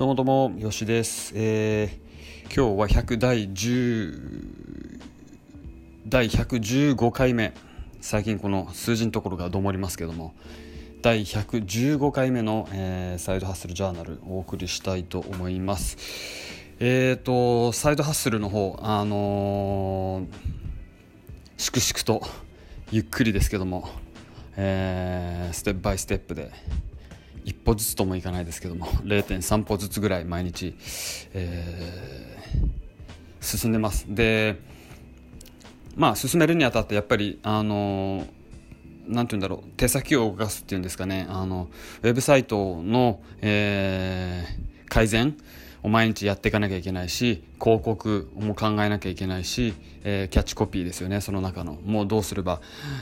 [0.00, 1.34] どうもどうも、よしです。
[1.36, 4.98] えー、今日は100第10、
[6.08, 7.52] 第115回目。
[8.00, 10.32] 最近この数字のところがどもりますけども、
[11.02, 15.98] 第115回目の、えー、サイドハッスルジャーナルをお送りしたいと思います。
[16.78, 20.26] えーと、サイドハッスルの方、あのー、
[21.58, 22.26] 粛々と、
[22.90, 23.86] ゆっくりですけども、
[24.56, 26.50] えー、ステップバイステップで、
[27.44, 30.74] 一歩ずつともいかないですけども 0.3歩ずつぐらい毎日、
[31.32, 34.06] えー、進んでます。
[34.08, 34.56] で
[35.96, 38.26] まあ進めるにあたってやっぱりあの
[39.06, 41.26] なんて言うんだろう手先を動かすっていうんですかね。
[41.28, 41.68] あの
[42.02, 45.36] ウェブサイトの、えー、改善
[45.88, 51.78] 毎日やっていかなきゃいけないし広告も考えなきゃいけないし、えー、キャッチコピーですよねその中の。
[51.84, 52.60] もうどうすれば、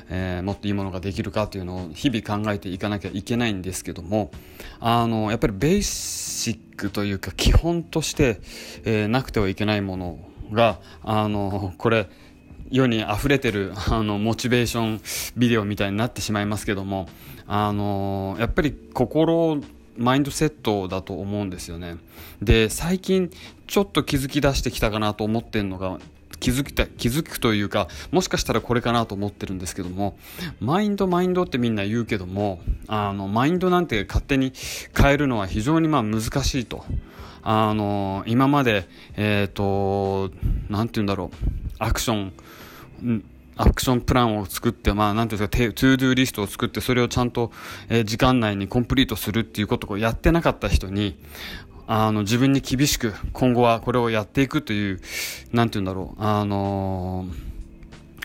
[0.09, 4.31] えー、もっといいものができるかというのを日々考えていかなきゃいけないんですけども
[4.81, 8.41] あのやっぱりベーシックというか基本として、
[8.85, 10.19] えー、なくてはいけないもの
[10.53, 12.09] があのこれ
[12.71, 15.01] 世に溢れてるあのモチベーション
[15.37, 17.09] ビデオみたいになってしまいますけども
[17.47, 19.61] あのやっぱり心
[19.99, 21.97] マインドセットだと思うんですよね。
[22.41, 23.31] で、最近
[23.67, 25.99] ちょっと気づき出してきたかなと思ってるのが、
[26.41, 30.17] 気づきた、気づくというか、もしかしたらこれかなと思ってるんですけども、
[30.61, 34.53] マインドマインドってみんな言うけども、あの、マインドなんて勝手に
[34.97, 36.85] 変えるのは非常にまあ難しいと。
[37.43, 40.31] あの、今まで、えっ、ー、と、
[40.69, 41.47] なんて言うんだろう、
[41.79, 43.25] アクション、
[43.59, 47.51] アクションプランを作って、まあ、なんていうんですか、 to do リストを作って、それをちゃんと、
[47.89, 51.19] えー、時間内にコンプリートするっていうことをやってなかった人に、
[51.89, 55.01] あの、自分に厳しく、今後はこれをやっていくという、
[55.53, 57.58] なんていうんだろう、あのー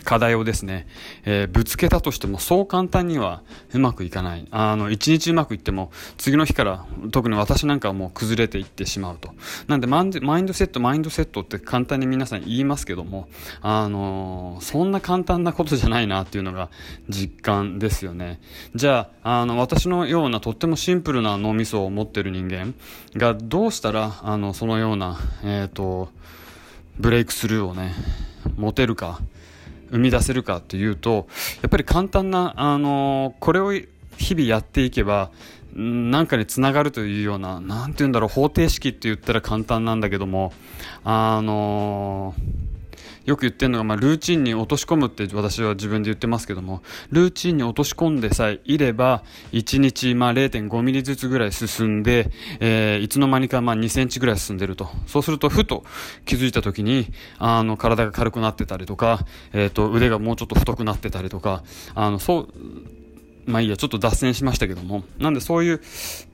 [0.04, 0.86] 課題をですね、
[1.24, 4.46] えー、ぶつけたとしてもそう簡単にはうまくいかない。
[4.50, 9.30] あの、一日うまくいっても次の日から特に私なんかはもう崩れていってしまうと。
[9.66, 10.04] なんでマイ
[10.42, 13.28] ンドセット、マインドセットって簡単に皆さん言いますけども、
[13.62, 16.70] あのー、そんな簡単なことじゃないなっていうのが
[17.08, 18.40] 実感ですよね。
[18.74, 22.74] じゃあ、あの、私のようなとってもシンプルな脳みそを持ってる人間
[23.16, 26.10] がどうしたら、あの、そのような、えっ、ー、と、
[26.98, 27.92] ブレイクスルーをね、
[28.56, 29.20] 持てるか。
[29.90, 31.28] 生み出せるかというと、
[31.62, 33.72] やっぱり簡単な、あのこれを
[34.16, 35.30] 日々やっていけば、
[35.74, 40.52] なんかにつながるというような、何て言うんだろう、方程式って言ったら簡単なんだけども、
[41.04, 42.73] あのー
[43.24, 52.30] よく言ってるのが、まあ、ルーチンに落とし込むって私は自分で言ってますけども、ルーチンに落とし込んでさえいれば、1日、まあ、0.5ミリずつぐらい進んで、
[52.60, 54.88] えー、いつの間にか、まあ、2センチぐらい進んでると。
[55.06, 55.84] そうすると、ふと
[56.24, 61.62] 気づいた時に、あの、体が軽くなってたりとか、えっ、ー、と、腕がもうちょっと太くなってたりとか、
[61.94, 62.48] あの、そう、
[63.46, 65.04] まあいいや、ちょっと脱線しましたけども。
[65.18, 65.80] なんでそういう、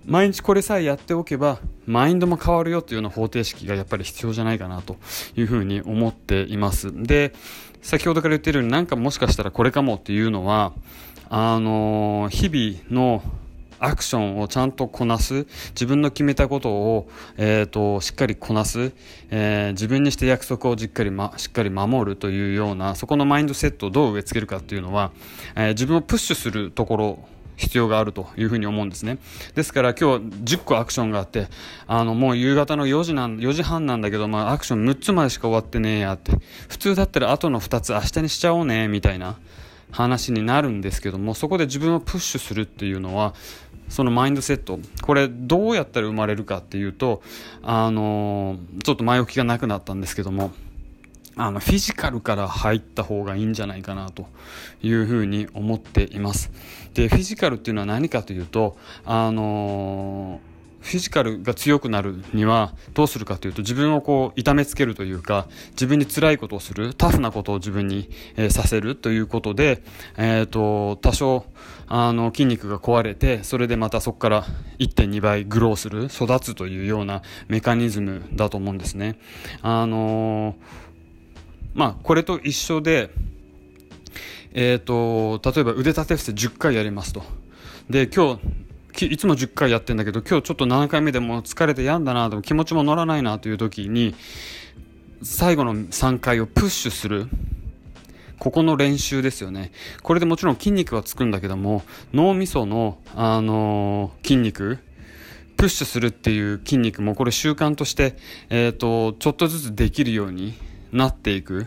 [0.06, 4.96] 毎日これさえやっておけば、マインドも変わるよというような方程式がやっぱり必要じゃないかなと
[5.36, 6.92] いうふうに思っています。
[6.94, 7.32] で、
[7.82, 10.72] 先ほどから言ってるようになんかもしかしたらこれかもっていうのは、
[11.28, 13.22] あのー、日々の
[13.80, 18.92] アクションをちゃんとこなす、自分の決めたことを、え、ー、と、しっかりこなす、
[19.30, 25.12] えー、自分にして約束をしっかり、ま、しっかり守るというような、そこのマインドセットをどう植え付けるかっていうのは、
[25.56, 27.28] えー、自分をプッシュするところ、
[27.60, 29.18] 必要があるというふうに思うんですね。
[29.54, 31.48] ですから今日10個アクションがあって、
[31.86, 36.32] あのもう夕方の4時なん、4時半なんだけど、まあアクション6つまでしか終わってねえやって。
[36.68, 39.36] 普通だったら後の2つ明日にしちゃおうね、みたいな
[39.90, 43.34] 話になるんですけども、そこで自分をプッシュするっていうのは、
[43.90, 44.78] そのマインドセット。
[45.02, 47.22] これどうやったら生まれるかっていうと
[47.62, 50.52] あのちょっと前置きがなくなったんですけども
[51.36, 54.26] あのフィジカルから入った方がいいんじゃないかなと
[54.82, 56.50] いうふうに思っています。
[56.94, 60.40] でフィジカルっていうのは何かというとあの
[60.80, 69.82] フィジカルが強くなるにはどうするかというと自分をこう痛めつけるというか自分に辛いことをするタフなことを自分に、えー、させるということで、
[70.16, 71.44] えーと、多少
[71.86, 74.44] あの筋肉が壊れてそれでまたそこから
[74.78, 79.18] 1.2倍グローする育つというようなメカニズムだと思うんですね。
[79.62, 80.54] あのー、
[81.74, 83.10] まあこれと一緒で
[84.52, 87.22] えーと、例えば腕立て伏せ10回やりますと。
[87.88, 88.40] で今日
[89.00, 94.14] いつも10回やってんだけど、今日ちょっと7回目でも疲れて病んだな、でも気持ちも乗らないなという時に、
[95.22, 97.28] 最後の3回をプッシュする。
[98.38, 99.70] ここの練習ですよね。
[100.02, 101.82] これでもちろん筋肉はつくんだけども、
[102.14, 104.78] 脳みその、あのー、筋肉、
[105.58, 108.16] プッシュするっていう筋肉もこれ習慣として、
[108.48, 110.54] えっ、ー、と、ちょっとずつできるように
[110.90, 111.66] なっていく。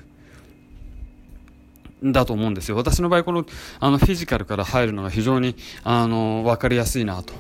[2.04, 2.76] だと思うんですよ。
[2.76, 3.46] 私の場合、この、
[3.80, 7.34] あの、フィジカルから入るのが非常に、あの、わかりやすいなと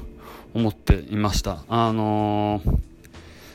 [0.54, 1.63] 思っていました。
[1.68, 2.62] あの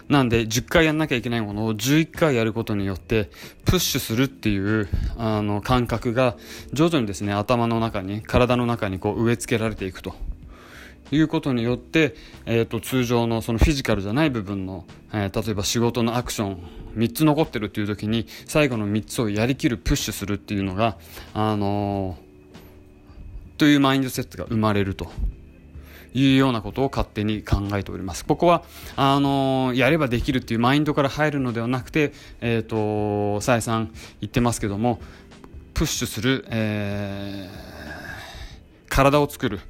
[0.08, 3.30] なんで10回やんなきゃいけないものを11回やることによって
[3.66, 4.88] プッシュするっていう
[5.18, 6.34] あの感覚が
[6.72, 10.14] 徐々にですね頭の中に体の中にこう植え付けられていくと
[11.10, 12.14] いうことによって、
[12.46, 16.58] えーと、通常のそのフィジカルじゃない部分の、えー、例えば仕事のアクション
[16.96, 20.98] 3つ残ってるっていう時に最後の3つをやりきるプッシュするっていうのが、
[21.34, 25.10] あのー、というマインドセットが生まれると
[26.14, 28.24] いうようなことを勝手に考えております。
[28.24, 28.64] ここは
[28.96, 35.00] あのー、やればできるっていうマインドから入るのではなくて、えっ、ー、と再三言ってますけども
[35.74, 39.60] プッシュする、えー、体を作る。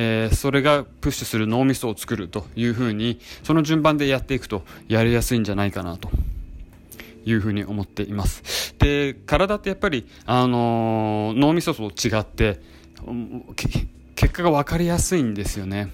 [0.00, 6.08] えー、それがプッシュする脳みそを作るというふうにその順番でやっていくとやりやすいんじゃないかなと。
[7.24, 8.74] いうふうに思っています。
[8.78, 12.58] で体ってやっぱり、あのー、脳みそと違って
[14.14, 15.90] 結果が分かりやすいんですよね。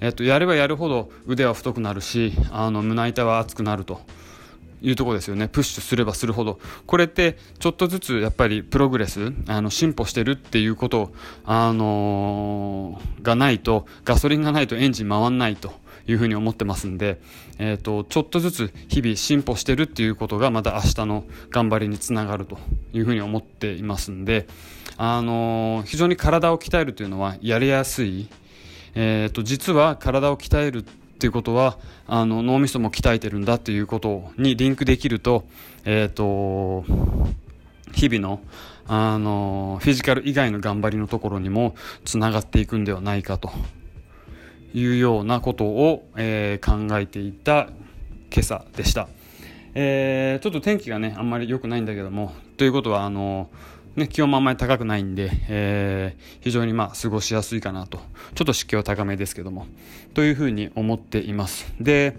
[0.00, 4.00] えっと、やればやるほど腕は太くなるしあの胸板は厚くなると。
[4.82, 5.48] いうとこですよね。
[5.48, 6.58] プッシュすればするほど。
[6.86, 11.12] これってちょっとずつやっぱりプログレスあの進歩してるっていうこと、
[11.44, 15.72] あのー、がないとガソリンがないとエンジン回らないと
[16.06, 17.20] いうふうに思ってますんで、
[17.58, 22.58] えーと、ちょっとずつ日々進歩してるっていうことがまた明日の頑張りにつながると
[22.92, 24.46] いうふうに思っていますんで、
[24.96, 28.28] あのー、非常に体を鍛えるというのはやりやすい、
[28.94, 30.84] えーと実は体を鍛える
[31.22, 31.78] っていうことは
[32.08, 35.44] あの脳みそも鍛えてるんだっていうことにリンクできると,、
[35.84, 36.84] えーと、
[37.92, 38.40] 日々の
[38.88, 43.52] あのフィジカル以外の頑張りのところにもつながっていくんではないかと
[44.74, 47.68] いうようなことを、えー、考えていた
[48.32, 49.06] 今朝でした、
[49.74, 53.48] えー、ちょっと天気がねあんまり良くないんだけどもということはあの
[53.96, 57.98] ね、気温もあんまり高くないんで、えー、非常にまあ過ごしやすいかなと。
[58.34, 59.66] ちょっと湿気は高めですけども。
[60.14, 61.72] というふうに思っています。
[61.78, 62.16] で、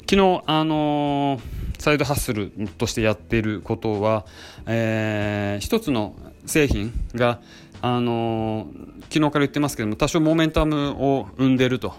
[0.00, 1.40] 昨日、あのー、
[1.78, 4.26] サイドハッスルとしてやっていることは、
[4.66, 7.40] えー、一つの製品が、
[7.80, 11.94] あのー、昨日から言ってますけども、多少モメンタムを生んでると。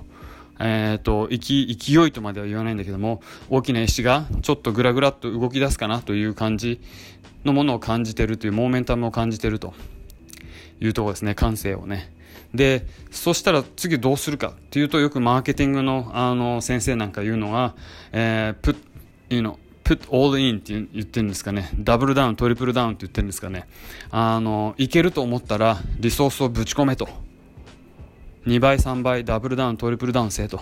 [0.60, 6.80] えーと、と勢いとまでは言わないんだけども大きな石がちょっとぐらぐらっと動き出すかなという感じ
[7.44, 9.74] のものを感じてるというモーメンタムを感じてると
[10.82, 12.12] いうところですね感性をね。
[12.54, 17.76] でそしたら次どうするかっていうとよくマーケティングのあの先生なんか言うのが、
[18.14, 18.78] えー、put,
[19.30, 21.70] you know, put all in って言ってるんですかね。
[21.78, 23.68] ダブルダウントリプルダウンって言ってるんですかね。
[24.10, 27.25] あのいけると思ったらリソースをぶち込めと。
[28.46, 30.62] 2倍3倍ダブルダウントリプルダウンせえと。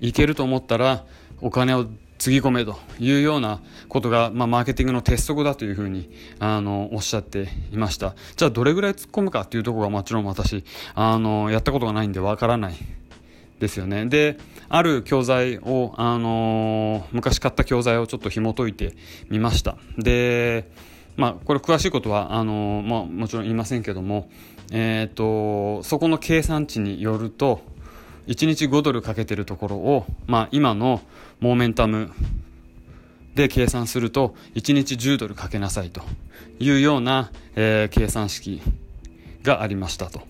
[0.00, 1.04] いけると思ったら
[1.40, 1.86] お金を
[2.18, 8.14] つぎ込めというようなことが、まあ、マーケティングの鉄則だというふうにあのおっしゃっていました。
[8.36, 10.64] じゃあどれぐらい突っ込むかっていうところがもちろん私
[10.94, 12.74] あのやったことがないんでわからない。
[13.62, 14.06] ですよね。
[14.06, 14.38] で
[14.68, 18.94] ある教材を、あの昔買った教材をちょっと紐解いて
[19.30, 19.76] みました。
[19.96, 20.68] で
[21.16, 24.28] まあ、これ詳しいことはあの、まあ、もちろん言いませんけども、
[24.70, 27.60] えーとそこの計算値によると
[28.26, 31.00] 1日5ドルかけてるところを、まあ、今の
[31.40, 32.12] モーメンタム
[33.34, 36.02] で計算すると1日10ドルかけなさいと
[36.58, 38.60] いうような、えー、計算式
[39.42, 40.22] がありましたと。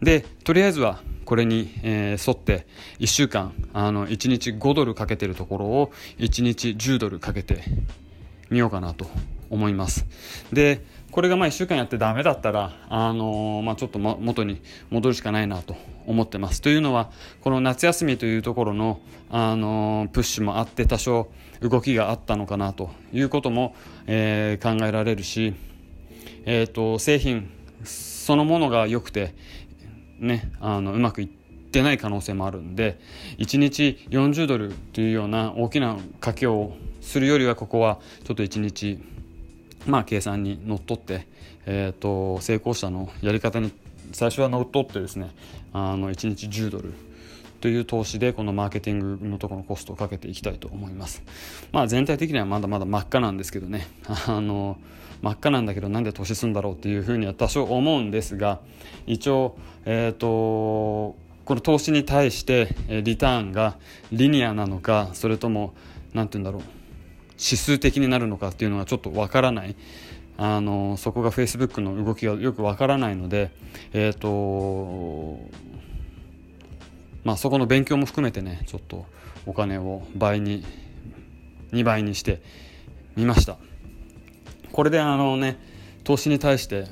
[0.00, 2.66] でとりあえずはこれに、えー、沿って
[3.00, 7.62] 1週間あの1日5ドルかけてるところを1日10ドルかけて
[8.48, 9.10] みようかなと
[9.50, 10.06] 思います。
[10.52, 15.74] でこれがまあ1週間やってダメだったら、あのー、まあ、ちょっと元に戻るしかないなと
[16.06, 16.60] 思ってます。
[16.60, 19.00] というのはこの夏休みというところの、
[19.30, 21.28] あのー、プッシュもあって多少
[21.60, 23.74] 動きがあったのかなということも、
[24.06, 25.54] えー、考えられるし、
[26.44, 27.50] えーと、製品
[27.84, 29.34] そのものが良くて、
[30.18, 32.98] ね、あのうまくいってない可能性もあるんで
[33.38, 38.98] 1日40ドルというような大きな賭けをするよりはここはちょっと1日
[39.88, 41.26] まあ、計算にのっとって、
[41.66, 43.72] えーと、成功者のやり方に
[44.12, 45.30] 最初はのっとってですね
[45.72, 46.92] あの1日10ドル
[47.60, 51.22] という投資でこのマーケティングのところのコストをかけていきたいと思います。
[51.72, 53.88] まあ、全体的にはまだまだ真っ赤なんですけどね
[54.28, 54.78] あの
[55.22, 58.60] 真っ赤なんだけどなんで投資するんだろうっていうふうには多少思うんですが
[59.06, 63.76] 一応、えーと、この投資に対してリターンが
[64.12, 65.72] リニアなのかそれとも
[66.14, 66.77] 何て言うんだろう
[67.38, 69.76] 指数的になるのかっていうのがちょっとわからない。
[70.40, 73.50] あのそこが Facebook の動きがよくわからないので
[73.92, 75.40] え、ー、と
[77.24, 79.06] まあそこの勉強も含めてねちょっと
[79.46, 80.64] お金を倍に
[81.72, 82.40] 2倍にして
[83.16, 83.56] みました。
[84.70, 85.58] これであのね
[86.04, 86.86] 投資に対して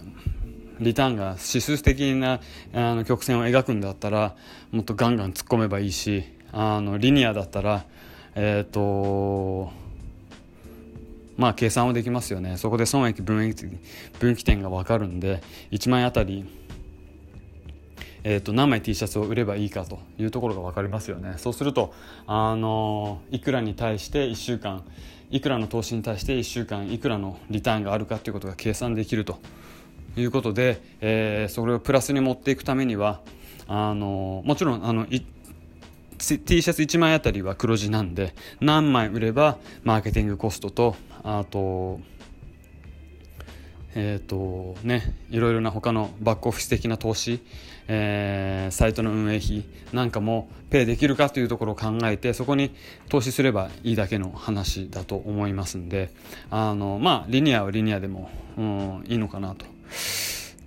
[0.81, 2.41] リターンが指数的な
[2.75, 4.35] あの曲線を描くんだったら
[4.73, 7.87] もっとガンガン突っ込めばいいしあのリニアだったら
[8.35, 9.71] えっ、ー、と
[11.37, 12.57] まあ計算はできますよね。
[12.57, 13.67] そこで損益分益
[14.19, 16.45] 分岐点が分かるんで1枚あたり
[18.29, 21.35] えー、と何枚 T シャツを売ればいいかというところが分かりますよね。
[21.37, 21.95] そうすると、
[22.27, 24.83] あのいくらに対して1週間
[25.31, 29.39] いくらの投資に対して1週間いくらのリターンがあるかということが計算できると
[30.17, 33.21] いうことで、えー、それをプラスに持っていくためには
[33.69, 35.23] あのもちろんあの T
[36.19, 40.97] シャツ1枚あたりは黒字なんで何枚売ればマーケティングコストと
[41.27, 42.01] あと
[43.99, 47.41] えーとね、いろいろな他のバックオフィス的な投資、
[47.89, 49.65] えー、サイトの運営費
[49.95, 52.75] なんかもペイできるかというところを考えてそこに
[53.09, 56.11] 投資すればいいだけの話だと思いますんで
[56.51, 59.65] あのまあリニアはリニアでも、うん、いいのかなと。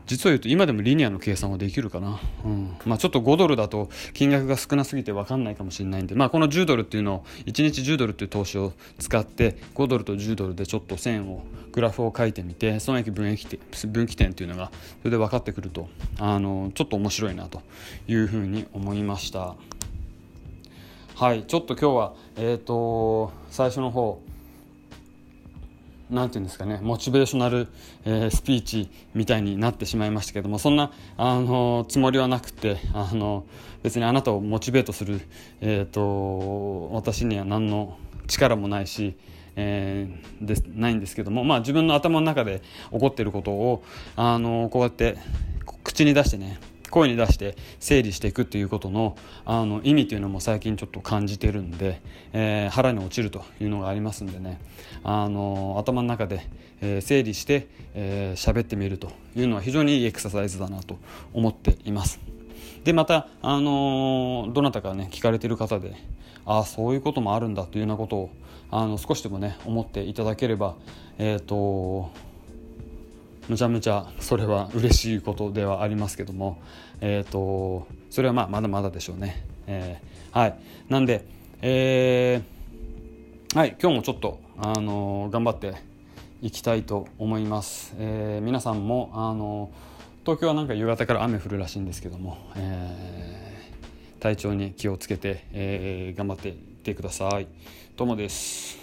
[0.10, 2.76] 実を言うと今でもリニアの計算はできるかな、うん。
[2.86, 17.62] まあ、ちょっと5ドルだと金額が少なすぎて分かんないかもしれないんで、まあ、この10ドルっていうのを1日10ドルっていう投資を使って5ドルと10ドルでちょっと線をグラフを書いてみて損益分益分岐点っていうのがそれで分かってくるとあのちょっと面白いなと
[18.08, 19.56] いうふうに思いました。
[21.16, 24.22] はいちょっと今日はえっ、ー、と最初の方
[26.10, 27.68] なんていうんですかねモチベーショナル、
[28.06, 33.46] えー、スピーチみたいになってしまいましたけどもそんなあのつもりはなくてあの
[33.84, 35.22] 別にあなたをモチベートする、
[35.62, 37.98] えーと、私には何の
[38.28, 39.16] 力もないし、
[39.56, 42.62] えー、でないんですけども、まあ、自分の頭の中で
[42.92, 43.84] 起こっていることを
[44.16, 45.18] あのこうやって
[45.84, 52.02] 口に出してね声に出して整理していくっていうことのあの意味というのも最近ちょっと感じてるんで、
[52.34, 54.60] えー、腹に落ちるというのがありますんでね
[55.04, 56.46] あの頭の中で、
[56.82, 60.98] えー、整理して喋、えー、ってみるというのは非常にいいエクササイズだなと
[61.34, 62.20] 思っています。
[62.84, 65.96] でまた、あのどなたかね聞かれてる方で
[66.46, 68.30] ああそういうこともあるんだというようなことを
[68.72, 70.76] あの少しでもね思っていただければ
[71.18, 72.12] えっ、と
[73.50, 76.62] むちゃむちゃそれは嬉しいことではありますけども、
[77.02, 79.44] えーと、それはまあまだまだでしょうね。
[79.66, 81.26] えー、はいなんで、
[81.64, 85.74] えー、はい、今日もちょっと、あのー、頑張って
[86.44, 87.96] いきたいと思います。
[87.98, 89.72] えー、皆さんも、あの
[90.26, 97.48] 東京はなんか夕方から雨降るらしいんですけども、えー、体調に気をつけて、えー、頑張っていってください。
[97.98, 98.79] どうもです。